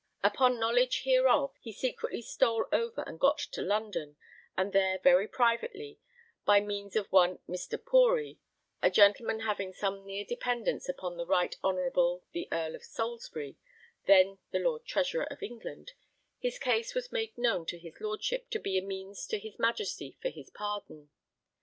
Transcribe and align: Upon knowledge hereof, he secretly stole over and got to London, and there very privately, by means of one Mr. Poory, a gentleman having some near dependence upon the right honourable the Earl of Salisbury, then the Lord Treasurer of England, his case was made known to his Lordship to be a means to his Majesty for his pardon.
Upon 0.23 0.57
knowledge 0.59 1.03
hereof, 1.03 1.53
he 1.61 1.71
secretly 1.71 2.23
stole 2.23 2.65
over 2.71 3.03
and 3.05 3.19
got 3.19 3.37
to 3.37 3.61
London, 3.61 4.15
and 4.57 4.73
there 4.73 4.97
very 4.97 5.27
privately, 5.27 5.99
by 6.43 6.59
means 6.59 6.95
of 6.95 7.11
one 7.11 7.37
Mr. 7.47 7.77
Poory, 7.77 8.39
a 8.81 8.89
gentleman 8.89 9.41
having 9.41 9.73
some 9.73 10.03
near 10.03 10.25
dependence 10.25 10.89
upon 10.89 11.17
the 11.17 11.25
right 11.27 11.55
honourable 11.63 12.23
the 12.31 12.47
Earl 12.51 12.73
of 12.73 12.83
Salisbury, 12.83 13.57
then 14.07 14.39
the 14.49 14.57
Lord 14.57 14.85
Treasurer 14.87 15.27
of 15.29 15.43
England, 15.43 15.91
his 16.39 16.57
case 16.57 16.95
was 16.95 17.11
made 17.11 17.37
known 17.37 17.67
to 17.67 17.77
his 17.77 18.01
Lordship 18.01 18.49
to 18.49 18.59
be 18.59 18.79
a 18.79 18.81
means 18.81 19.27
to 19.27 19.37
his 19.37 19.59
Majesty 19.59 20.17
for 20.19 20.29
his 20.29 20.49
pardon. 20.49 21.11